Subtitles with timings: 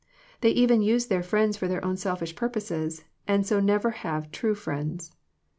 [0.39, 4.55] They even use their friends for their own selfish purposes, and so never have true
[4.55, 5.11] friends.